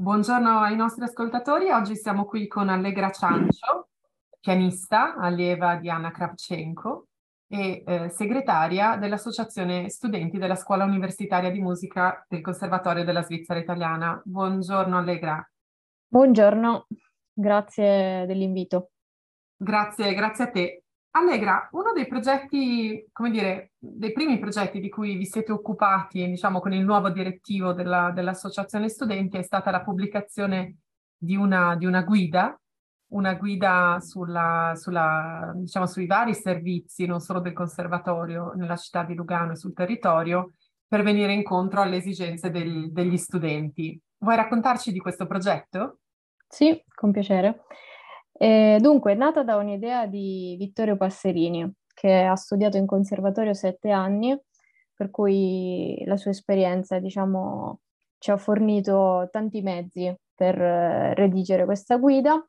Buongiorno 0.00 0.60
ai 0.60 0.76
nostri 0.76 1.04
ascoltatori, 1.04 1.70
oggi 1.70 1.94
siamo 1.94 2.24
qui 2.24 2.46
con 2.46 2.70
Allegra 2.70 3.10
Ciancio, 3.10 3.88
pianista, 4.40 5.14
allieva 5.16 5.76
di 5.76 5.90
Anna 5.90 6.10
Kravchenko 6.10 7.08
e 7.46 7.82
eh, 7.86 8.08
segretaria 8.08 8.96
dell'Associazione 8.96 9.90
Studenti 9.90 10.38
della 10.38 10.54
Scuola 10.54 10.84
Universitaria 10.84 11.50
di 11.50 11.60
Musica 11.60 12.24
del 12.30 12.40
Conservatorio 12.40 13.04
della 13.04 13.22
Svizzera 13.22 13.60
Italiana. 13.60 14.18
Buongiorno 14.24 14.96
Allegra. 14.96 15.46
Buongiorno, 16.06 16.86
grazie 17.34 18.24
dell'invito. 18.24 18.92
Grazie, 19.54 20.14
grazie 20.14 20.44
a 20.44 20.50
te. 20.50 20.82
Allegra, 21.12 21.68
uno 21.72 21.92
dei 21.92 22.06
progetti, 22.06 23.08
come 23.10 23.30
dire, 23.30 23.72
dei 23.76 24.12
primi 24.12 24.38
progetti 24.38 24.78
di 24.78 24.88
cui 24.88 25.16
vi 25.16 25.26
siete 25.26 25.50
occupati, 25.50 26.24
diciamo, 26.24 26.60
con 26.60 26.72
il 26.72 26.84
nuovo 26.84 27.10
direttivo 27.10 27.72
della, 27.72 28.12
dell'Associazione 28.12 28.88
Studenti 28.88 29.36
è 29.36 29.42
stata 29.42 29.72
la 29.72 29.82
pubblicazione 29.82 30.76
di 31.16 31.34
una, 31.34 31.74
di 31.74 31.84
una 31.84 32.02
guida, 32.02 32.56
una 33.08 33.34
guida 33.34 33.98
sulla, 34.00 34.74
sulla, 34.76 35.52
diciamo, 35.56 35.86
sui 35.86 36.06
vari 36.06 36.32
servizi, 36.32 37.06
non 37.06 37.18
solo 37.18 37.40
del 37.40 37.54
conservatorio 37.54 38.52
nella 38.54 38.76
città 38.76 39.02
di 39.02 39.14
Lugano 39.14 39.52
e 39.52 39.56
sul 39.56 39.72
territorio, 39.72 40.52
per 40.86 41.02
venire 41.02 41.32
incontro 41.32 41.80
alle 41.80 41.96
esigenze 41.96 42.50
del, 42.50 42.92
degli 42.92 43.16
studenti. 43.16 44.00
Vuoi 44.18 44.36
raccontarci 44.36 44.92
di 44.92 45.00
questo 45.00 45.26
progetto? 45.26 45.98
Sì, 46.46 46.80
con 46.94 47.10
piacere. 47.10 47.62
E 48.42 48.78
dunque, 48.80 49.12
è 49.12 49.14
nata 49.16 49.42
da 49.42 49.56
un'idea 49.56 50.06
di 50.06 50.56
Vittorio 50.58 50.96
Passerini, 50.96 51.70
che 51.92 52.22
ha 52.22 52.36
studiato 52.36 52.78
in 52.78 52.86
conservatorio 52.86 53.52
sette 53.52 53.90
anni, 53.90 54.34
per 54.94 55.10
cui 55.10 56.02
la 56.06 56.16
sua 56.16 56.30
esperienza, 56.30 56.98
diciamo, 56.98 57.80
ci 58.16 58.30
ha 58.30 58.38
fornito 58.38 59.28
tanti 59.30 59.60
mezzi 59.60 60.10
per 60.34 60.58
eh, 60.58 61.12
redigere 61.12 61.66
questa 61.66 61.98
guida. 61.98 62.42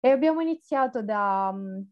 E 0.00 0.08
abbiamo 0.08 0.40
iniziato 0.40 1.02
da 1.02 1.50
um, 1.52 1.86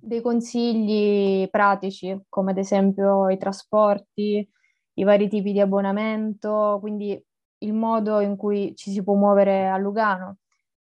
dei 0.00 0.22
consigli 0.22 1.50
pratici, 1.50 2.18
come 2.30 2.52
ad 2.52 2.58
esempio 2.58 3.28
i 3.28 3.36
trasporti, 3.36 4.48
i 4.94 5.04
vari 5.04 5.28
tipi 5.28 5.52
di 5.52 5.60
abbonamento, 5.60 6.78
quindi 6.80 7.22
il 7.58 7.74
modo 7.74 8.20
in 8.20 8.36
cui 8.36 8.74
ci 8.74 8.90
si 8.90 9.02
può 9.02 9.14
muovere 9.16 9.68
a 9.68 9.76
Lugano, 9.76 10.38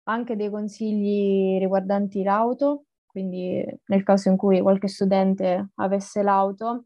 anche 0.06 0.36
dei 0.36 0.50
consigli 0.50 1.58
riguardanti 1.60 2.24
l'auto, 2.24 2.86
quindi 3.06 3.64
nel 3.86 4.04
caso 4.04 4.30
in 4.30 4.38
cui 4.38 4.62
qualche 4.62 4.88
studente 4.88 5.70
avesse 5.76 6.22
l'auto, 6.24 6.86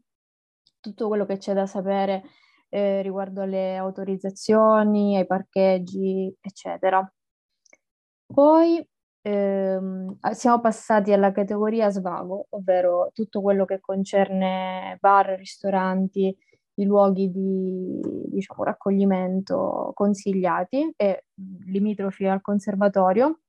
tutto 0.80 1.08
quello 1.08 1.26
che 1.26 1.38
c'è 1.38 1.54
da 1.54 1.66
sapere 1.66 2.22
eh, 2.68 3.02
riguardo 3.02 3.42
alle 3.42 3.76
autorizzazioni, 3.76 5.16
ai 5.16 5.26
parcheggi, 5.26 6.34
eccetera. 6.40 7.10
Poi 8.32 8.84
ehm, 9.22 10.18
siamo 10.32 10.60
passati 10.60 11.12
alla 11.12 11.32
categoria 11.32 11.90
svago, 11.90 12.46
ovvero 12.50 13.10
tutto 13.12 13.40
quello 13.42 13.64
che 13.64 13.80
concerne 13.80 14.96
bar, 15.00 15.30
ristoranti, 15.36 16.36
i 16.80 16.84
luoghi 16.84 17.30
di 17.30 18.00
diciamo, 18.30 18.64
raccoglimento 18.64 19.92
consigliati 19.94 20.92
e 20.96 21.24
limitrofi 21.66 22.26
al 22.26 22.40
conservatorio. 22.40 23.40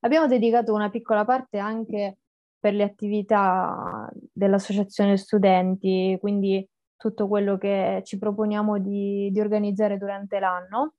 Abbiamo 0.00 0.26
dedicato 0.26 0.74
una 0.74 0.90
piccola 0.90 1.24
parte 1.24 1.58
anche 1.58 2.18
per 2.60 2.74
le 2.74 2.84
attività 2.84 4.08
dell'associazione 4.32 5.16
studenti, 5.16 6.16
quindi 6.20 6.68
tutto 6.96 7.28
quello 7.28 7.56
che 7.56 8.02
ci 8.04 8.18
proponiamo 8.18 8.78
di, 8.78 9.30
di 9.30 9.40
organizzare 9.40 9.96
durante 9.96 10.38
l'anno. 10.38 10.94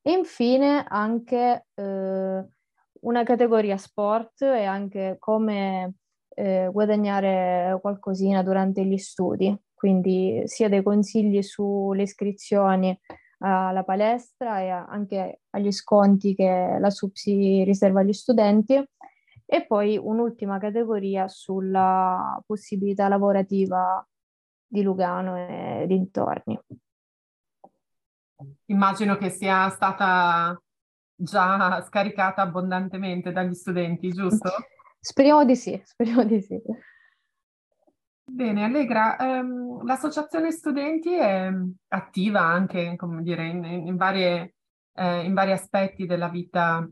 E 0.00 0.12
infine 0.12 0.84
anche 0.88 1.66
eh, 1.74 2.44
una 3.00 3.22
categoria 3.22 3.76
sport 3.76 4.42
e 4.42 4.64
anche 4.64 5.16
come 5.18 5.94
eh, 6.34 6.68
guadagnare 6.70 7.78
qualcosina 7.80 8.42
durante 8.42 8.84
gli 8.84 8.98
studi 8.98 9.56
quindi 9.84 10.40
sia 10.46 10.70
dei 10.70 10.82
consigli 10.82 11.42
sulle 11.42 12.04
iscrizioni 12.04 12.98
alla 13.40 13.84
palestra 13.84 14.60
e 14.60 14.70
anche 14.70 15.42
agli 15.50 15.70
sconti 15.72 16.34
che 16.34 16.78
la 16.80 16.88
SUPSI 16.88 17.64
riserva 17.64 18.00
agli 18.00 18.14
studenti 18.14 18.82
e 19.44 19.66
poi 19.66 19.98
un'ultima 19.98 20.56
categoria 20.56 21.28
sulla 21.28 22.42
possibilità 22.46 23.08
lavorativa 23.08 24.02
di 24.66 24.80
Lugano 24.80 25.36
e 25.36 25.84
dintorni. 25.86 26.58
Immagino 28.64 29.18
che 29.18 29.28
sia 29.28 29.68
stata 29.68 30.58
già 31.14 31.82
scaricata 31.82 32.40
abbondantemente 32.40 33.32
dagli 33.32 33.52
studenti, 33.52 34.08
giusto? 34.08 34.50
Speriamo 34.98 35.44
di 35.44 35.56
sì, 35.56 35.78
speriamo 35.84 36.24
di 36.24 36.40
sì. 36.40 36.58
Bene, 38.34 38.64
Allegra, 38.64 39.16
ehm, 39.16 39.86
l'associazione 39.86 40.50
studenti 40.50 41.14
è 41.14 41.48
attiva 41.86 42.40
anche, 42.40 42.96
dire, 43.20 43.46
in, 43.46 43.64
in, 43.64 43.94
varie, 43.94 44.56
eh, 44.92 45.20
in 45.24 45.34
vari 45.34 45.52
aspetti 45.52 46.04
della 46.04 46.28
vita 46.28 46.84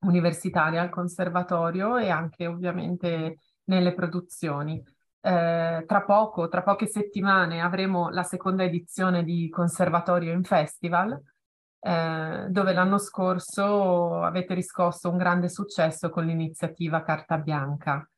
universitaria 0.00 0.82
al 0.82 0.90
conservatorio 0.90 1.96
e 1.96 2.10
anche 2.10 2.48
ovviamente 2.48 3.36
nelle 3.66 3.94
produzioni. 3.94 4.82
Eh, 5.20 5.84
tra 5.86 6.02
poco, 6.02 6.48
tra 6.48 6.64
poche 6.64 6.86
settimane, 6.86 7.60
avremo 7.60 8.08
la 8.08 8.24
seconda 8.24 8.64
edizione 8.64 9.22
di 9.22 9.48
Conservatorio 9.50 10.32
in 10.32 10.42
Festival, 10.42 11.16
eh, 11.78 12.46
dove 12.48 12.72
l'anno 12.72 12.98
scorso 12.98 14.22
avete 14.22 14.54
riscosso 14.54 15.08
un 15.08 15.18
grande 15.18 15.48
successo 15.48 16.10
con 16.10 16.26
l'iniziativa 16.26 17.04
Carta 17.04 17.38
Bianca. 17.38 18.08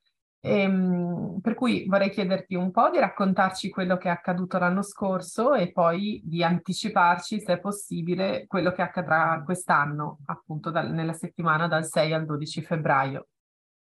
Ehm, 0.46 1.40
per 1.42 1.54
cui 1.54 1.86
vorrei 1.88 2.10
chiederti 2.10 2.54
un 2.54 2.70
po' 2.70 2.88
di 2.90 2.98
raccontarci 2.98 3.68
quello 3.68 3.96
che 3.96 4.08
è 4.08 4.12
accaduto 4.12 4.58
l'anno 4.58 4.82
scorso 4.82 5.54
e 5.54 5.72
poi 5.72 6.22
di 6.24 6.44
anticiparci, 6.44 7.40
se 7.40 7.54
è 7.54 7.58
possibile, 7.58 8.46
quello 8.46 8.70
che 8.70 8.82
accadrà 8.82 9.42
quest'anno, 9.44 10.18
appunto 10.26 10.70
dal, 10.70 10.92
nella 10.92 11.14
settimana 11.14 11.66
dal 11.66 11.84
6 11.84 12.12
al 12.12 12.24
12 12.24 12.62
febbraio. 12.62 13.26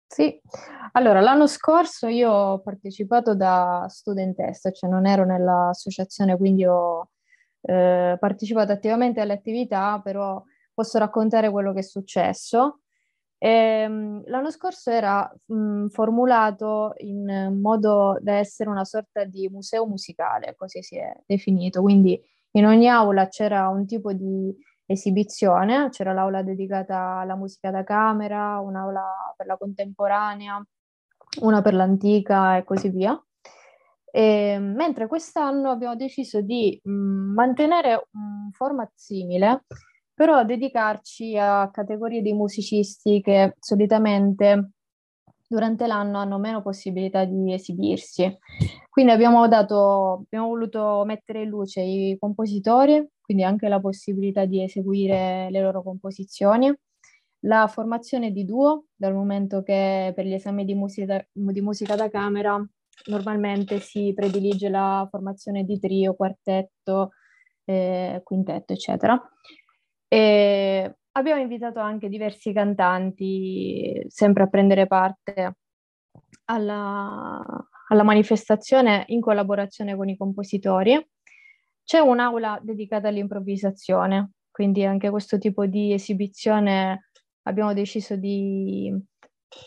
Sì, 0.07 0.41
allora 0.93 1.21
l'anno 1.21 1.47
scorso 1.47 2.07
io 2.07 2.31
ho 2.31 2.61
partecipato 2.61 3.35
da 3.35 3.85
studentessa, 3.89 4.71
cioè 4.71 4.89
non 4.89 5.05
ero 5.05 5.27
nell'associazione, 5.27 6.39
quindi 6.39 6.65
ho 6.65 7.11
eh, 7.61 8.17
partecipato 8.19 8.73
attivamente 8.73 9.21
alle 9.21 9.35
attività, 9.35 10.01
però 10.03 10.43
posso 10.73 10.97
raccontare 10.99 11.51
quello 11.51 11.75
che 11.75 11.81
è 11.81 11.83
successo. 11.83 12.81
Ehm, 13.41 14.23
l'anno 14.27 14.51
scorso 14.51 14.91
era 14.91 15.31
mh, 15.47 15.87
formulato 15.89 16.95
in 16.99 17.57
modo 17.61 18.19
da 18.21 18.35
essere 18.35 18.69
una 18.69 18.85
sorta 18.85 19.25
di 19.25 19.49
museo 19.49 19.87
musicale, 19.87 20.55
così 20.57 20.83
si 20.83 20.97
è 20.99 21.13
definito. 21.27 21.81
Quindi 21.83 22.21
in 22.53 22.67
ogni 22.67 22.89
aula 22.89 23.29
c'era 23.29 23.69
un 23.69 23.87
tipo 23.87 24.13
di 24.13 24.53
esibizione, 24.87 25.89
c'era 25.91 26.13
l'aula 26.13 26.43
dedicata 26.43 27.19
alla 27.21 27.37
musica 27.37 27.71
da 27.71 27.85
camera, 27.85 28.59
un'aula 28.61 29.35
per 29.37 29.47
la 29.47 29.57
contemporanea, 29.57 30.61
una 31.43 31.63
per 31.63 31.75
l'antica 31.75 32.57
e 32.57 32.65
così 32.65 32.89
via. 32.91 33.21
E, 34.11 34.23
ehm, 34.55 34.75
mentre 34.75 35.07
quest'anno 35.07 35.71
abbiamo 35.71 35.95
deciso 35.97 36.41
di 36.41 36.81
mh, 36.83 36.91
mantenere 37.35 38.09
un 38.13 38.51
format 38.53 38.91
simile, 38.95 39.65
però 40.19 40.45
dedicarci 40.45 41.39
a 41.39 41.71
categorie 41.71 42.23
di 42.23 42.33
musicisti 42.33 43.21
che 43.21 43.55
solitamente 43.61 44.71
durante 45.47 45.87
l'anno 45.87 46.19
hanno 46.19 46.39
meno 46.39 46.61
possibilità 46.61 47.25
di 47.25 47.53
esibirsi. 47.53 48.37
Quindi 48.91 49.13
abbiamo, 49.13 49.47
dato, 49.47 50.25
abbiamo 50.25 50.49
voluto 50.49 51.05
mettere 51.07 51.43
in 51.43 51.51
luce 51.51 51.83
i 51.83 52.17
compositori, 52.19 53.09
quindi 53.21 53.45
anche 53.45 53.69
la 53.69 53.79
possibilità 53.79 54.45
di 54.45 54.61
eseguire 54.61 55.47
le 55.51 55.61
loro 55.61 55.85
composizioni, 55.85 56.75
la 57.43 57.69
formazione 57.69 58.33
di 58.33 58.45
duo, 58.45 58.87
dal 58.97 59.15
momento 59.15 59.63
che 59.63 60.11
per 60.17 60.25
gli 60.27 60.35
esami 60.35 60.65
di 60.65 60.75
musica, 60.75 61.25
di 61.31 61.61
musica 61.61 61.95
da 61.95 62.11
camera 62.11 62.61
normalmente 63.07 63.79
si 63.79 64.13
predilige 64.17 64.69
la 64.69 65.07
formazione 65.09 65.63
di 65.63 65.79
trio, 65.79 66.17
quartetto, 66.17 67.11
eh, 67.67 68.21
quintetto, 68.25 68.73
eccetera. 68.73 69.17
E 70.09 70.97
abbiamo 71.13 71.41
invitato 71.41 71.81
anche 71.81 72.09
diversi 72.09 72.53
cantanti 72.53 74.05
sempre 74.09 74.45
a 74.45 74.47
prendere 74.49 74.87
parte 74.87 75.57
alla, 76.47 77.43
alla 77.89 78.03
manifestazione 78.03 79.05
in 79.09 79.21
collaborazione 79.21 79.97
con 79.97 80.09
i 80.09 80.17
compositori. 80.17 81.07
C'è 81.85 81.99
un'aula 81.99 82.59
dedicata 82.63 83.09
all'improvvisazione, 83.09 84.33
quindi 84.51 84.85
anche 84.85 85.11
questo 85.11 85.39
tipo 85.39 85.67
di 85.67 85.93
esibizione 85.93 87.11
abbiamo 87.43 87.73
deciso 87.73 88.17
di 88.17 88.93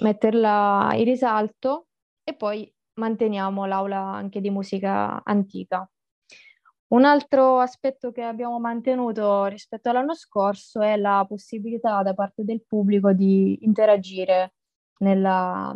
metterla 0.01 0.91
in 0.95 1.03
risalto 1.03 1.87
e 2.23 2.35
poi 2.35 2.71
manteniamo 2.93 3.65
l'aula 3.65 3.99
anche 3.99 4.41
di 4.41 4.49
musica 4.49 5.23
antica. 5.23 5.89
Un 6.91 7.05
altro 7.05 7.59
aspetto 7.59 8.11
che 8.11 8.21
abbiamo 8.21 8.59
mantenuto 8.59 9.45
rispetto 9.45 9.89
all'anno 9.89 10.13
scorso 10.13 10.81
è 10.81 10.97
la 10.97 11.23
possibilità 11.25 12.03
da 12.03 12.13
parte 12.13 12.43
del 12.43 12.65
pubblico 12.65 13.13
di 13.13 13.59
interagire 13.61 14.55
nella, 14.97 15.73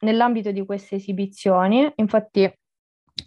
nell'ambito 0.00 0.52
di 0.52 0.64
queste 0.64 0.94
esibizioni. 0.94 1.92
Infatti, 1.96 2.50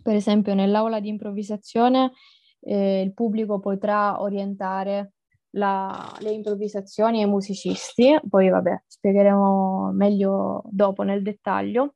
per 0.01 0.15
esempio, 0.15 0.55
nell'aula 0.55 0.99
di 0.99 1.09
improvvisazione 1.09 2.13
eh, 2.61 3.01
il 3.01 3.13
pubblico 3.13 3.59
potrà 3.59 4.19
orientare 4.19 5.13
la, 5.51 6.11
le 6.21 6.31
improvvisazioni 6.31 7.21
ai 7.21 7.29
musicisti, 7.29 8.19
poi 8.27 8.49
vabbè, 8.49 8.85
spiegheremo 8.87 9.91
meglio 9.93 10.63
dopo 10.65 11.03
nel 11.03 11.21
dettaglio. 11.21 11.93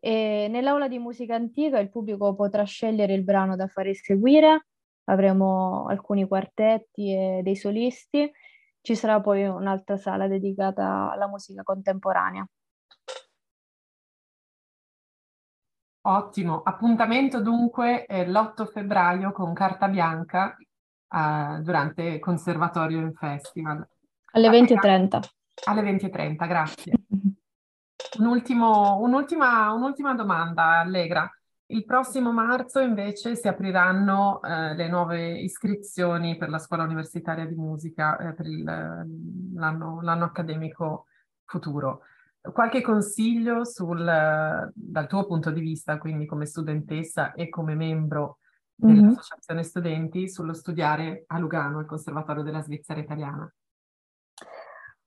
E 0.00 0.46
nell'aula 0.50 0.88
di 0.88 0.98
musica 0.98 1.34
antica 1.34 1.78
il 1.78 1.90
pubblico 1.90 2.34
potrà 2.34 2.64
scegliere 2.64 3.14
il 3.14 3.24
brano 3.24 3.56
da 3.56 3.66
fare 3.66 3.90
eseguire, 3.90 4.66
avremo 5.04 5.86
alcuni 5.88 6.26
quartetti 6.26 7.12
e 7.12 7.40
dei 7.42 7.56
solisti, 7.56 8.30
ci 8.80 8.94
sarà 8.94 9.20
poi 9.20 9.46
un'altra 9.46 9.96
sala 9.96 10.28
dedicata 10.28 11.10
alla 11.10 11.28
musica 11.28 11.62
contemporanea. 11.62 12.46
Ottimo, 16.00 16.62
appuntamento 16.62 17.42
dunque 17.42 18.06
l'8 18.08 18.64
febbraio 18.66 19.32
con 19.32 19.52
carta 19.52 19.88
bianca 19.88 20.56
uh, 21.08 21.60
durante 21.60 22.18
Conservatorio 22.18 22.98
in 23.00 23.12
Festival. 23.12 23.86
Alle 24.32 24.48
20.30. 24.48 25.20
Alle 25.66 25.82
20.30, 25.82 26.46
grazie. 26.46 26.92
Un 28.18 28.26
ultimo, 28.26 28.98
un'ultima, 29.00 29.72
un'ultima, 29.72 30.14
domanda, 30.14 30.78
Allegra. 30.78 31.30
Il 31.70 31.84
prossimo 31.84 32.32
marzo 32.32 32.80
invece 32.80 33.36
si 33.36 33.46
apriranno 33.46 34.40
eh, 34.42 34.74
le 34.74 34.88
nuove 34.88 35.38
iscrizioni 35.38 36.36
per 36.36 36.48
la 36.48 36.58
scuola 36.58 36.84
universitaria 36.84 37.44
di 37.44 37.54
musica 37.54 38.16
eh, 38.16 38.34
per 38.34 38.46
il, 38.46 38.64
l'anno, 39.54 40.00
l'anno, 40.00 40.24
accademico 40.24 41.06
futuro. 41.44 42.02
Qualche 42.40 42.80
consiglio 42.80 43.64
sul, 43.64 44.02
dal 44.72 45.06
tuo 45.06 45.26
punto 45.26 45.50
di 45.50 45.60
vista, 45.60 45.98
quindi 45.98 46.24
come 46.24 46.46
studentessa 46.46 47.32
e 47.32 47.48
come 47.48 47.74
membro 47.74 48.38
dell'Associazione 48.74 49.60
mm-hmm. 49.60 49.68
Studenti, 49.68 50.30
sullo 50.30 50.54
studiare 50.54 51.24
a 51.26 51.38
Lugano, 51.38 51.80
al 51.80 51.86
Conservatorio 51.86 52.44
della 52.44 52.62
Svizzera 52.62 53.00
Italiana? 53.00 53.52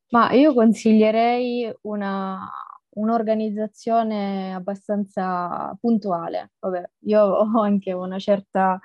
Ma 0.09 0.31
io 0.33 0.53
consiglierei 0.53 1.73
una, 1.81 2.47
un'organizzazione 2.95 4.53
abbastanza 4.53 5.75
puntuale. 5.79 6.51
Vabbè, 6.59 6.89
io 7.05 7.21
ho 7.55 7.61
anche 7.61 7.91
una 7.93 8.19
certa 8.19 8.79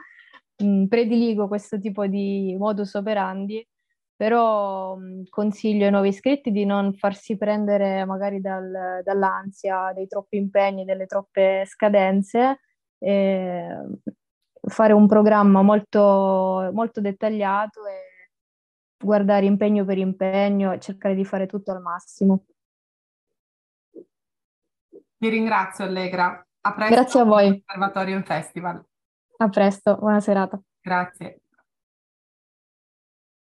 mh, 0.62 0.86
prediligo 0.86 1.48
questo 1.48 1.78
tipo 1.78 2.06
di 2.06 2.54
modus 2.58 2.94
operandi, 2.94 3.66
però 4.14 4.96
mh, 4.96 5.24
consiglio 5.28 5.84
ai 5.86 5.90
nuovi 5.90 6.08
iscritti 6.08 6.50
di 6.50 6.64
non 6.64 6.94
farsi 6.94 7.36
prendere 7.36 8.04
magari 8.04 8.40
dal, 8.40 9.00
dall'ansia, 9.04 9.92
dei 9.94 10.06
troppi 10.06 10.36
impegni, 10.36 10.84
delle 10.84 11.06
troppe 11.06 11.64
scadenze, 11.66 12.60
e 12.98 13.66
fare 14.68 14.92
un 14.92 15.06
programma 15.06 15.62
molto, 15.62 16.70
molto 16.72 17.00
dettagliato 17.00 17.86
e 17.86 18.30
guardare 18.98 19.46
impegno 19.46 19.84
per 19.84 19.98
impegno 19.98 20.72
e 20.72 20.80
cercare 20.80 21.14
di 21.14 21.24
fare 21.24 21.46
tutto 21.46 21.72
al 21.72 21.80
massimo. 21.82 22.44
Ti 25.18 25.28
ringrazio 25.28 25.84
Allegra. 25.84 26.46
A 26.60 26.72
presto. 26.74 26.94
Grazie 26.94 27.20
a 27.20 27.24
voi. 27.24 27.64
Osservatorio 27.66 28.16
in 28.16 28.24
Festival. 28.24 28.84
A 29.38 29.48
presto, 29.48 29.96
buona 29.96 30.20
serata. 30.20 30.60
Grazie. 30.80 31.40